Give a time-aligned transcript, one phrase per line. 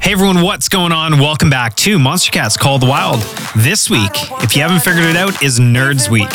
[0.00, 1.18] Hey everyone, what's going on?
[1.18, 3.20] Welcome back to Monstercat's Call the Wild.
[3.56, 6.28] This week, if you haven't figured it out, is Nerds Week.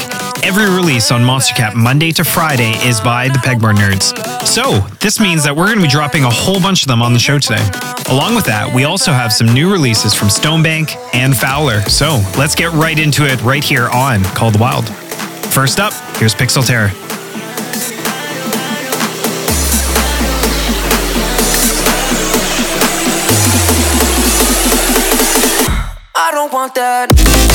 [0.44, 4.46] Every release on Monstercat Monday to Friday is by the Pegboard Nerds.
[4.46, 7.14] So, this means that we're going to be dropping a whole bunch of them on
[7.14, 7.66] the show today.
[8.10, 11.82] Along with that, we also have some new releases from Stonebank and Fowler.
[11.84, 14.90] So, let's get right into it right here on Call the Wild.
[15.54, 16.92] First up, here's Pixel Terror.
[26.62, 27.51] Want that.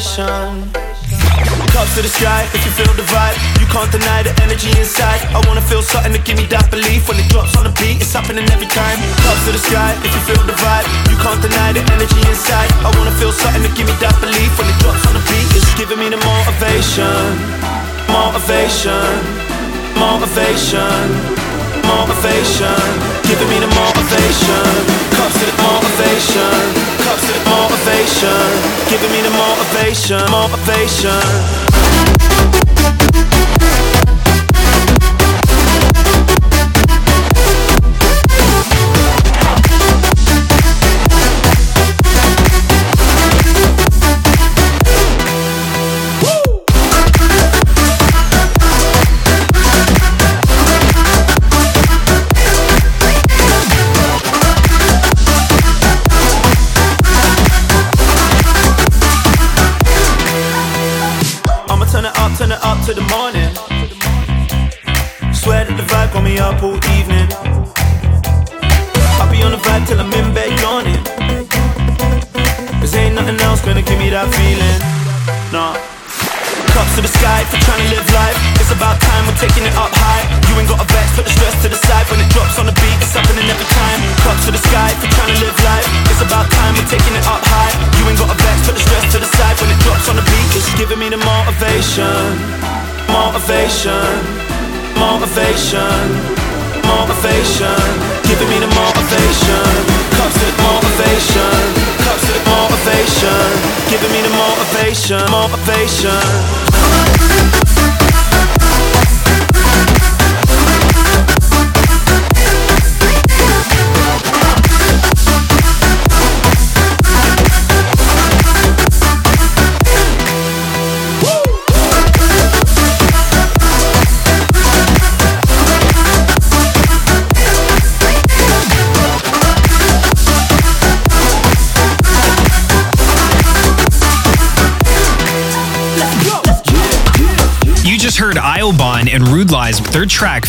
[0.00, 5.20] Cups to the sky, if you feel the vibe, you can't deny the energy inside.
[5.28, 7.04] I wanna feel something to give me that belief.
[7.04, 8.96] When it drops on the beat, it's happening every time.
[9.20, 12.72] Cups to the sky, if you feel the vibe, you can't deny the energy inside.
[12.80, 14.48] I wanna feel something to give me that belief.
[14.56, 17.36] When it drops on the beat, it's giving me the motivation,
[18.08, 19.04] motivation,
[20.00, 20.96] motivation,
[21.84, 22.80] motivation,
[23.28, 24.64] giving me the motivation.
[25.12, 26.56] Cups to the motivation,
[27.04, 27.69] cups to the motivation,
[28.90, 31.59] giving me the motivation, motivation.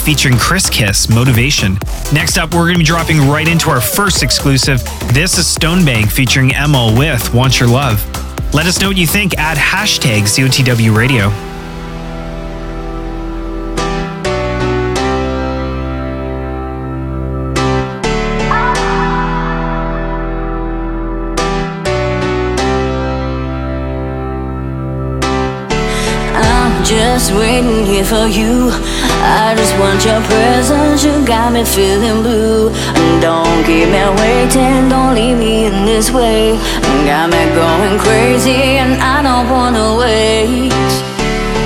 [0.04, 1.78] Featuring Kris Kiss, Motivation.
[2.12, 4.84] Next up, we're going to be dropping right into our first exclusive.
[5.14, 8.04] This is Stonebank featuring EMEL with Want Your Love.
[8.54, 9.38] Let us know what you think.
[9.38, 11.51] Add hashtag COTW Radio.
[28.12, 28.68] For you.
[29.24, 31.02] I just want your presence.
[31.02, 32.68] You got me feeling blue.
[33.00, 34.90] And don't keep me waiting.
[34.92, 36.60] Don't leave me in this way.
[37.08, 40.74] Got me going crazy, and I don't wanna wait.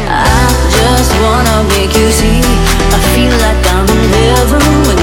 [0.05, 0.37] I
[0.77, 2.41] just wanna make you see.
[2.95, 4.94] I feel like I'm in heaven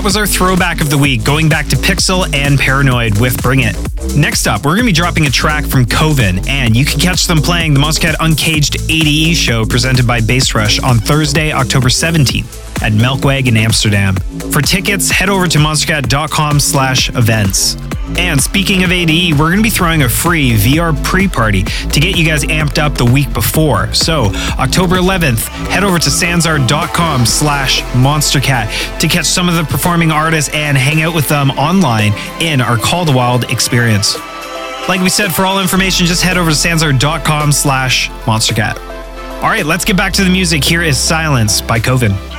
[0.00, 3.60] that was our throwback of the week, going back to PIXL and Pairanoid with Bring
[3.60, 3.76] It.
[4.16, 7.26] Next up, we're going to be dropping a track from Koven, and you can catch
[7.26, 12.82] them playing the Monstercat Uncaged ADE show presented by Bass Rush on Thursday, October 17th
[12.82, 14.16] at Melkweg in Amsterdam.
[14.50, 17.76] For tickets, head over to monstercat.com slash events.
[18.18, 22.00] And speaking of ADE, we're going to be throwing a free VR pre party to
[22.00, 23.92] get you guys amped up the week before.
[23.94, 30.10] So, October 11th, head over to sansar.com slash monstercat to catch some of the performing
[30.10, 34.16] artists and hang out with them online in our Call the Wild experience.
[34.88, 38.76] Like we said, for all information, just head over to sansar.com slash monstercat.
[39.42, 40.64] All right, let's get back to the music.
[40.64, 42.29] Here is Silence by Koven.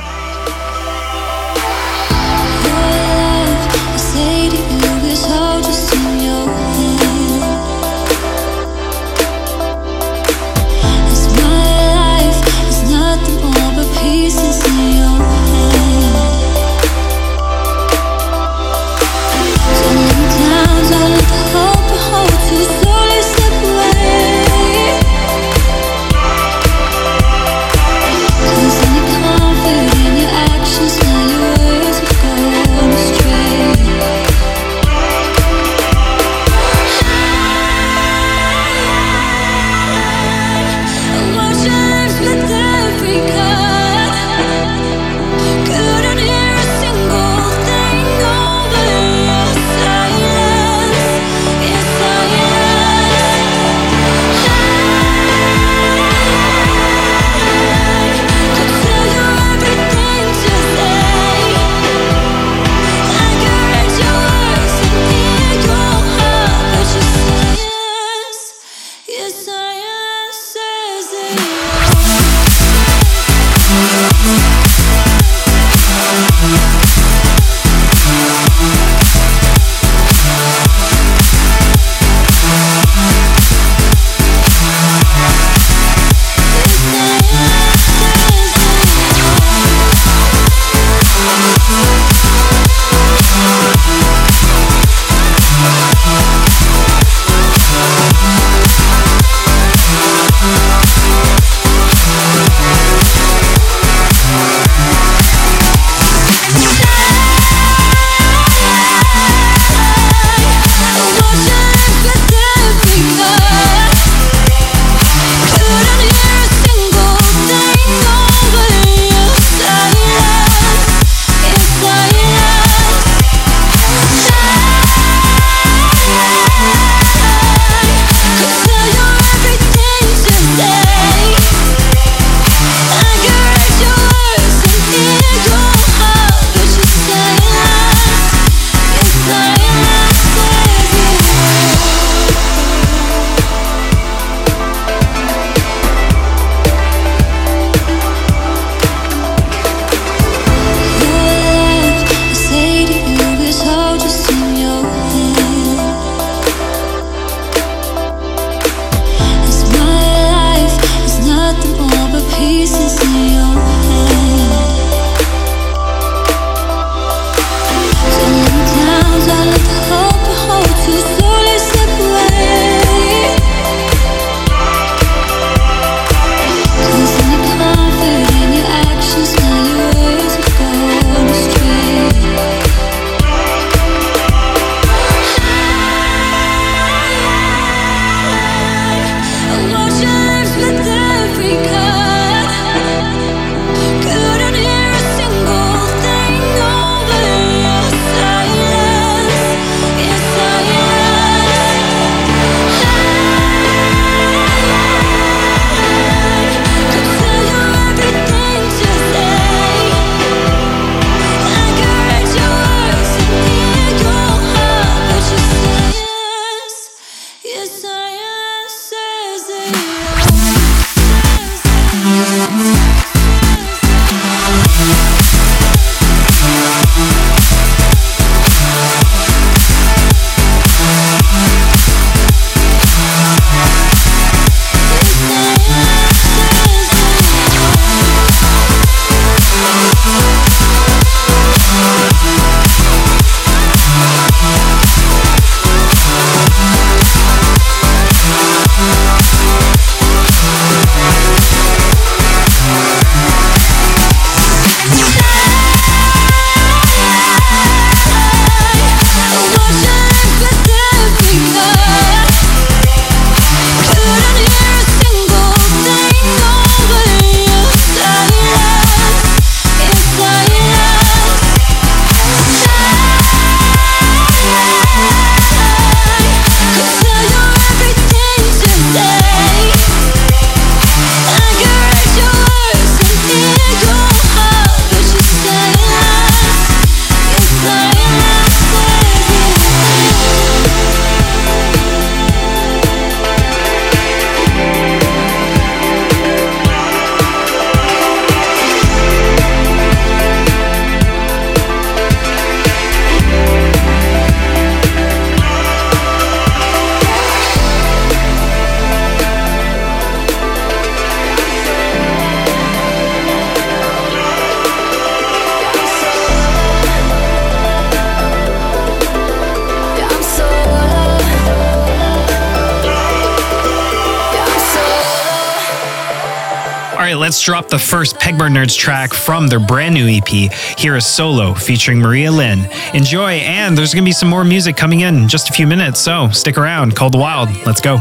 [327.32, 330.52] Let's drop the first Pegboard Nerds track from their brand new EP.
[330.78, 332.68] Here is Solo featuring Maria Lynn.
[332.92, 335.66] Enjoy, and there's going to be some more music coming in, in just a few
[335.66, 336.94] minutes, so stick around.
[336.94, 337.48] Called the Wild.
[337.64, 338.00] Let's go.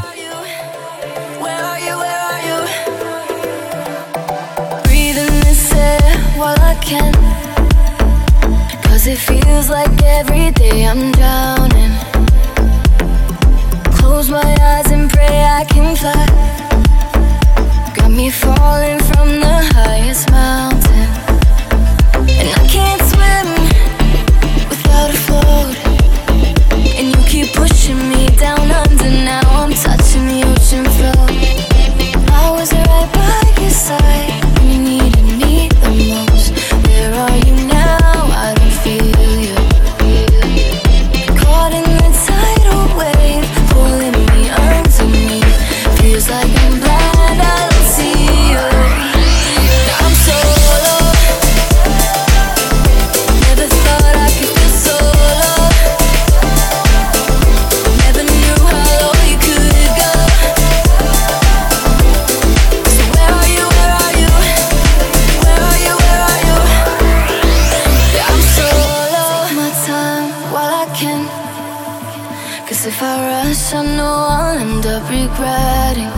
[75.41, 76.11] Regretting.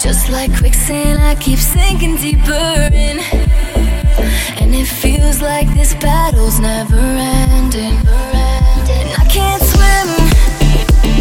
[0.00, 3.18] Just like quicksand, I keep sinking deeper in.
[4.60, 7.96] And it feels like this battle's never ending.
[8.96, 10.08] And I can't swim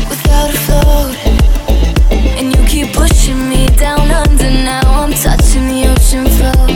[0.10, 1.16] without a float.
[2.38, 4.50] And you keep pushing me down under.
[4.50, 6.68] Now I'm touching the ocean floor.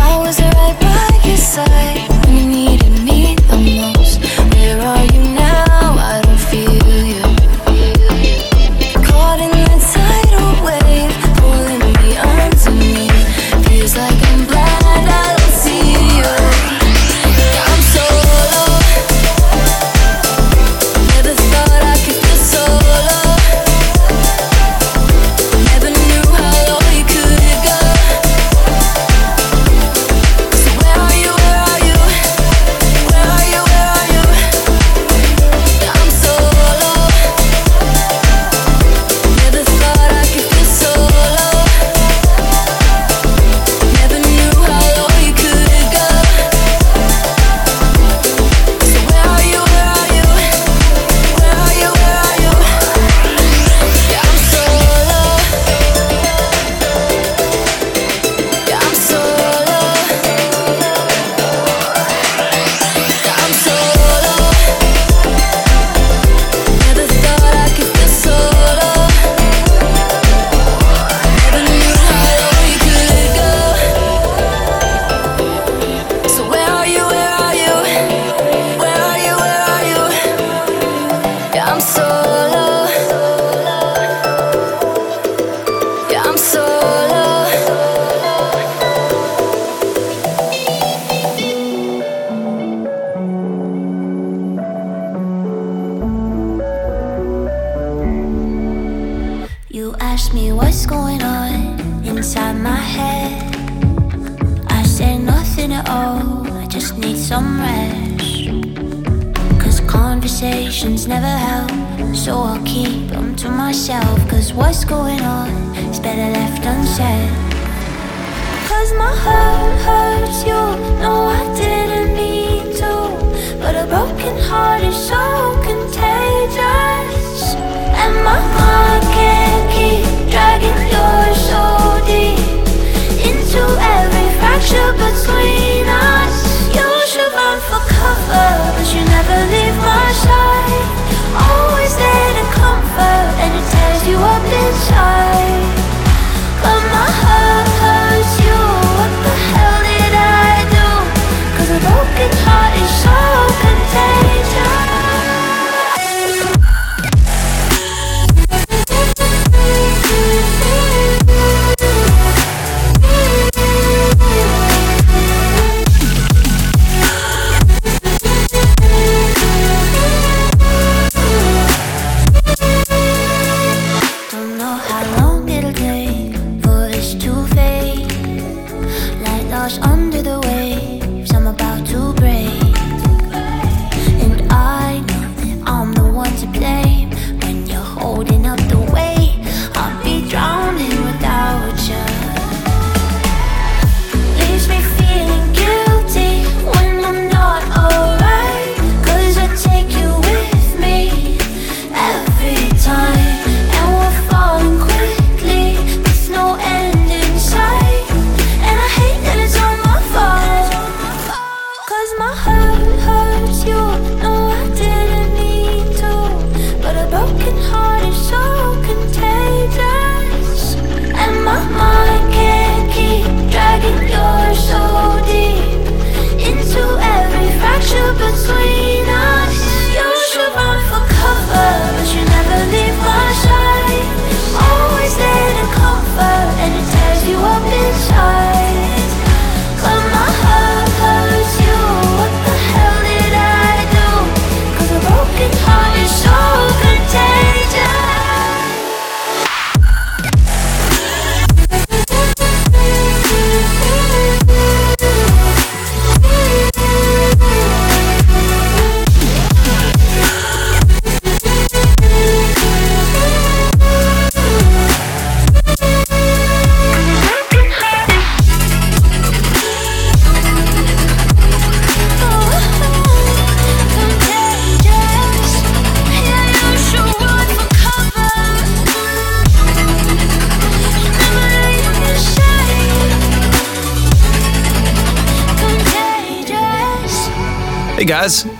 [0.00, 2.07] I was right by your side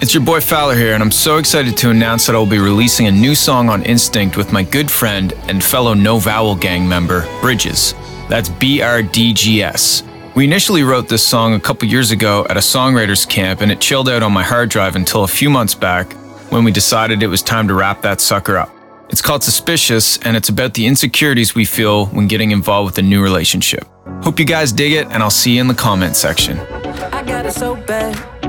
[0.01, 3.09] it's your boy Fowler here, and I'm so excited to announce that I'll be releasing
[3.09, 7.27] a new song on Instinct with my good friend and fellow No Vowel Gang member,
[7.41, 7.95] Bridges.
[8.29, 10.03] That's B R D G S.
[10.37, 13.81] We initially wrote this song a couple years ago at a songwriters camp, and it
[13.81, 16.13] chilled out on my hard drive until a few months back
[16.51, 18.73] when we decided it was time to wrap that sucker up.
[19.09, 23.03] It's called Suspicious, and it's about the insecurities we feel when getting involved with a
[23.03, 23.85] new relationship.
[24.23, 26.59] Hope you guys dig it, and I'll see you in the comment section.
[26.59, 28.48] I got it so bad.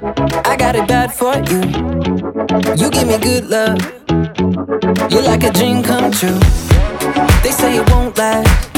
[0.00, 1.60] I got it bad for you.
[2.76, 3.78] You give me good love.
[5.10, 6.38] You're like a dream come true.
[7.42, 8.72] They say it won't last.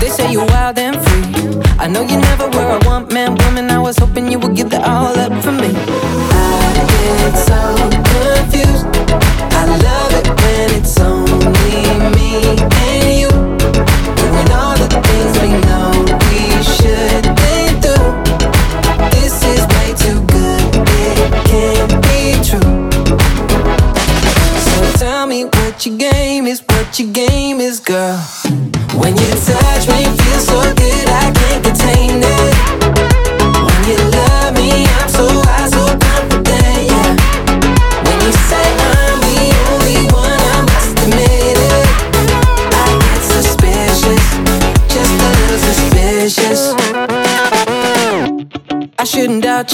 [0.00, 1.62] They say you're wild and free.
[1.78, 3.70] I know you never were a one man woman.
[3.70, 5.70] I was hoping you would give that all up for me.
[5.72, 7.60] I get so
[8.10, 8.95] confused.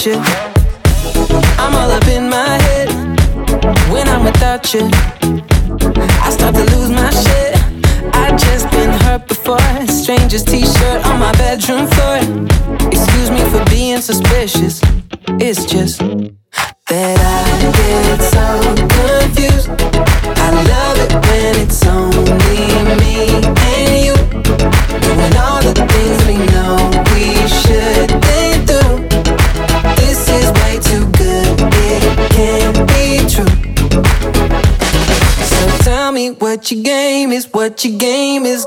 [0.05, 0.15] You.
[1.57, 2.89] I'm all up in my head
[3.91, 4.89] when I'm without you.
[6.21, 7.53] I start to lose my shit.
[8.13, 9.59] I just been hurt before.
[9.87, 12.17] Stranger's t-shirt on my bedroom floor.
[12.91, 14.81] Excuse me for being suspicious.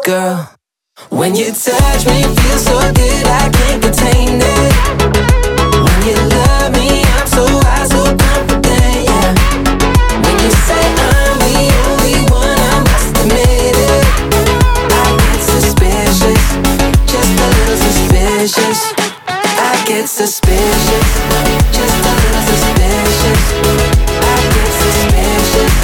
[0.06, 0.54] Girl.
[1.10, 4.72] When you touch me, feel so good, I can't contain it.
[5.82, 9.34] When you love me, I'm so high, so confident, yeah.
[10.22, 11.58] When you say I'm the
[11.90, 14.06] only one, I must admit it.
[14.94, 16.42] I get suspicious,
[17.10, 18.80] just a little suspicious.
[19.26, 21.08] I get suspicious,
[21.74, 23.42] just a little suspicious.
[24.22, 25.74] I get suspicious,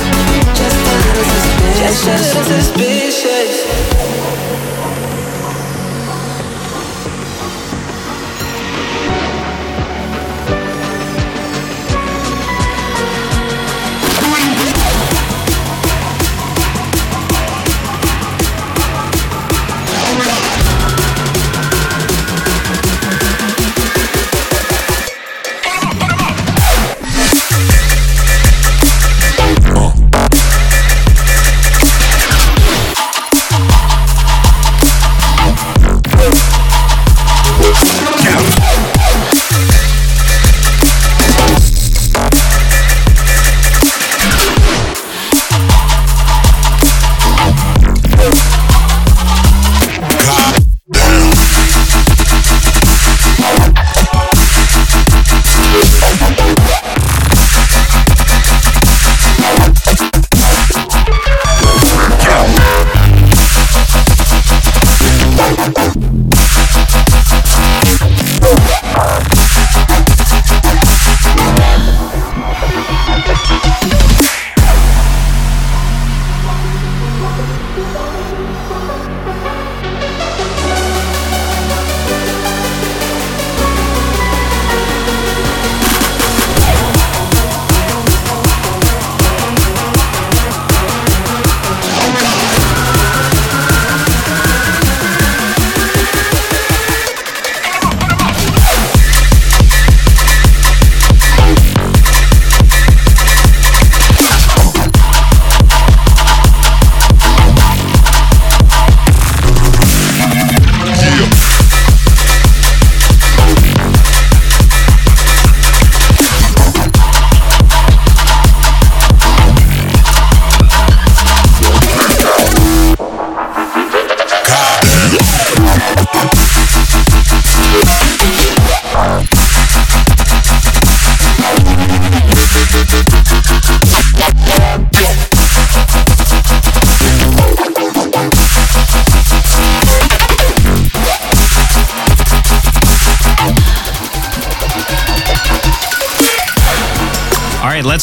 [0.55, 1.83] just a little suspicious.
[1.83, 3.52] Just a little suspicious.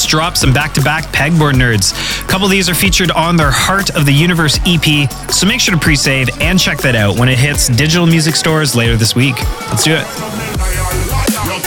[0.10, 1.94] Drop some back to back pegboard nerds.
[2.24, 5.62] A couple of these are featured on their Heart of the Universe EP, so make
[5.62, 8.98] sure to pre save and check that out when it hits digital music stores later
[8.98, 9.36] this week.
[9.70, 10.08] Let's do it.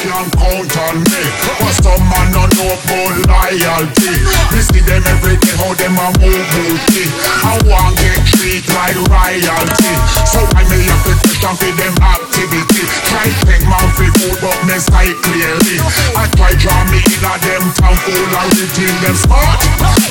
[0.02, 0.34] Count
[0.74, 1.22] on me.
[1.62, 4.10] But some man no know about loyalty.
[4.58, 7.06] See them every day how them a move booty.
[7.46, 9.94] I want get treat like royalty.
[10.26, 11.94] So I may have to question for them
[12.32, 12.88] activity.
[13.12, 15.76] Try take my for food but me sight clearly.
[16.16, 18.96] I try draw me in a them town full of routine.
[19.04, 19.60] Them smart,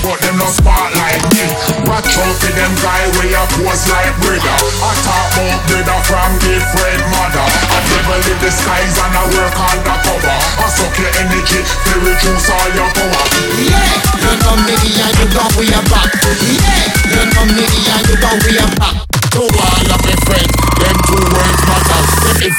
[0.06, 1.46] but them not smart like me.
[1.90, 4.58] Watch out for them guy way up was like brother.
[4.86, 7.48] I talk about brother from different mother.
[7.82, 10.38] I live the skies and I work undercover.
[10.62, 13.26] I suck your energy, to reduce all your power.
[13.58, 13.82] Yeah,
[14.22, 16.12] you know me and you know we are back.
[16.22, 16.86] Yeah,
[17.18, 19.11] you know me and you know we are back.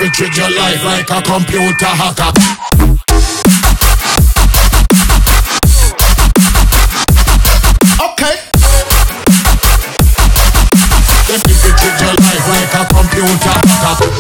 [0.03, 2.33] Them infiltrate your life like a computer hacker.
[8.03, 8.37] Okay.
[11.29, 14.11] Them infiltrate your life like a computer hacker.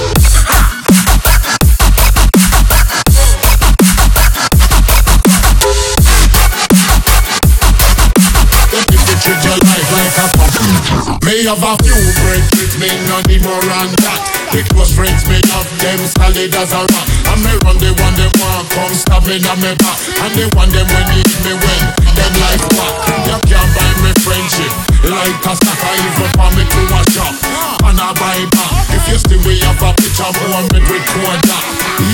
[8.71, 11.19] Them infiltrate your life like a computer.
[11.27, 14.12] Me have a few friends with me, not the more and that.
[14.53, 17.09] The close friends me have them solid as a rock.
[17.33, 19.99] And me run the one them want come stab me on me back.
[20.21, 21.83] And the one them when need me when
[22.13, 22.93] them life back.
[23.33, 27.35] You can't buy me friendship like a sucker even for me to a shop.
[27.83, 28.71] And I buy back.
[28.95, 31.61] If you still we have a picture more me with quarter.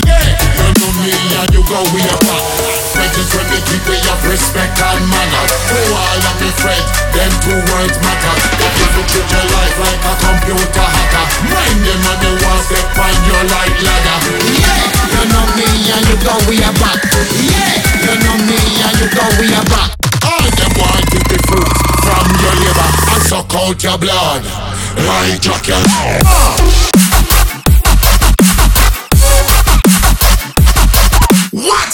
[0.09, 0.25] Yeah,
[0.57, 2.43] you know me and you go we are back.
[2.89, 5.51] Friends when they keep we have respect and manners.
[5.69, 8.33] To all of me friends, them two words matter.
[8.57, 12.61] If you look at your life like a computer hacker, mind them and they want
[12.65, 14.17] step on your like ladder.
[14.49, 14.81] Yeah,
[15.13, 16.99] you know me and you know we are back.
[17.37, 19.93] Yeah, you know me and you know we are back.
[20.25, 24.43] All them want to be fruits from your liver and suck out your blood
[25.05, 25.79] like Dracula.
[31.51, 31.91] What?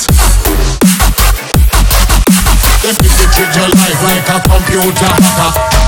[2.81, 5.84] They feel you treat your life like a computer hacker.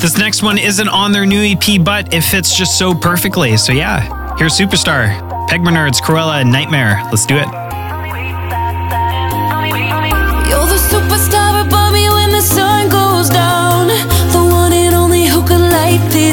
[0.00, 3.56] This next one isn't on their new EP, but it fits just so perfectly.
[3.56, 5.18] So yeah, here's Superstar,
[5.48, 7.10] Pegboard Nerds, Krewella, and NGHTMRE.
[7.10, 7.48] Let's do it.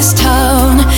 [0.06, 0.95] this town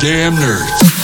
[0.00, 0.97] Goddamn nerds.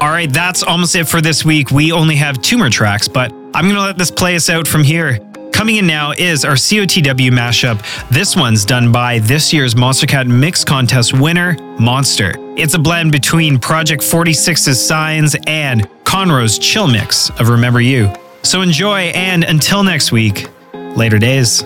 [0.00, 1.72] All right, that's almost it for this week.
[1.72, 4.68] We only have two more tracks, but I'm going to let this play us out
[4.68, 5.18] from here.
[5.52, 8.08] Coming in now is our COTW mashup.
[8.08, 12.56] This one's done by this year's Monstercat Mix Contest winner, Monst3r.
[12.56, 18.12] It's a blend between Project 46's Signs and Conro's Chill Mix of Remember You.
[18.44, 21.64] So enjoy, and until next week, later days.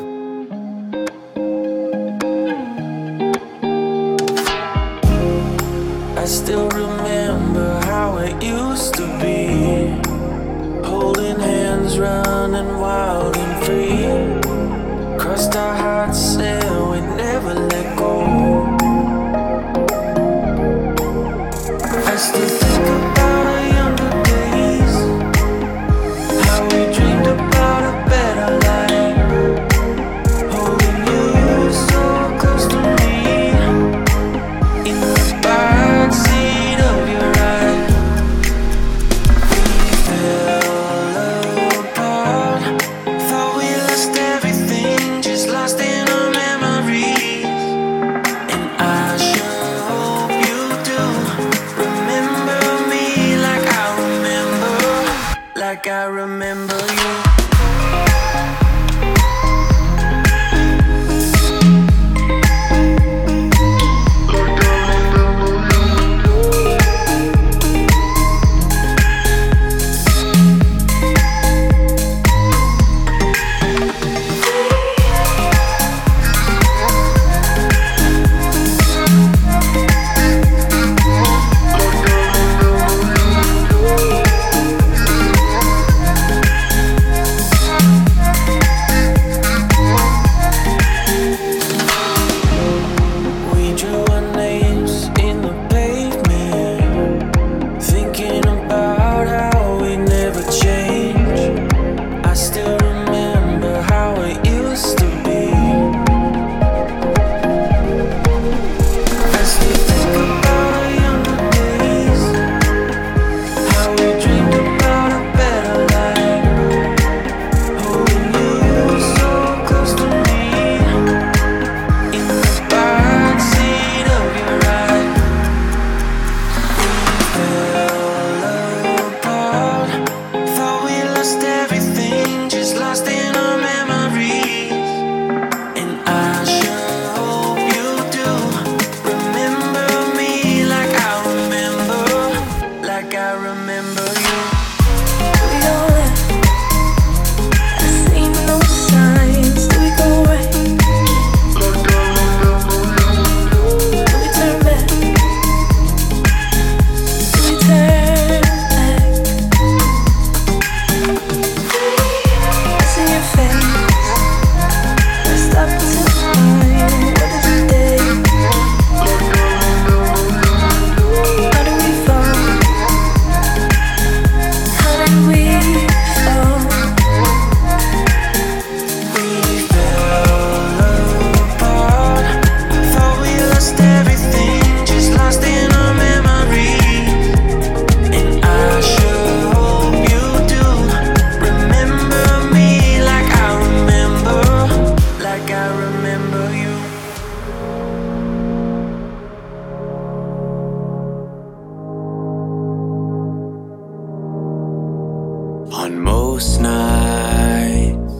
[206.32, 208.14] most nights.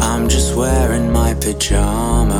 [0.00, 2.32] I'm just wearing my pajamas.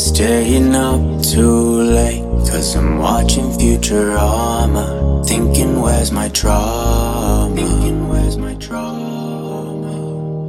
[0.00, 4.86] Staying up too late Cause I'm watching Futurama.
[5.26, 9.94] Thinking where's my trauma Thinking where's my trauma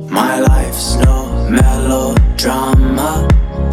[0.09, 1.16] My life's no
[1.49, 3.11] melodrama.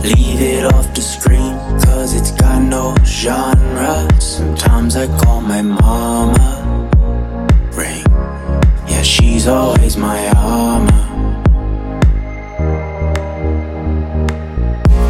[0.03, 4.09] Leave it off the screen Cause it's got no genre.
[4.20, 6.60] Sometimes I call my mama
[9.11, 11.03] she's always my armor.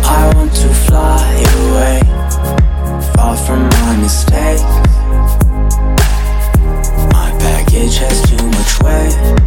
[0.04, 1.30] I want to fly
[1.60, 2.00] away,
[3.14, 4.62] far from my mistakes.
[7.12, 9.39] My baggage has too much weight.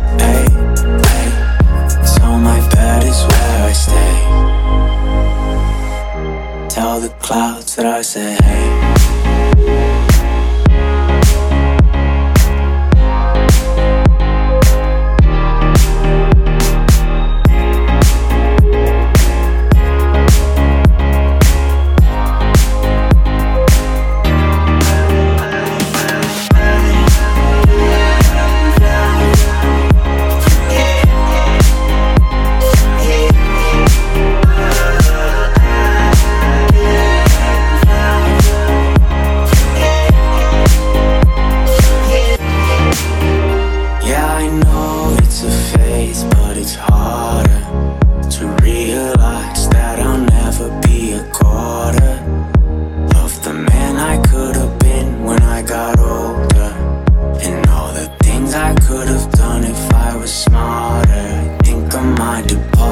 [62.34, 62.83] mind to